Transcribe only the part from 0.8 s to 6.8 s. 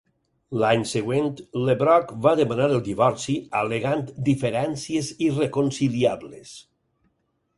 següent, LeBrock va demanar el divorci, al·legant "diferències irreconciliables".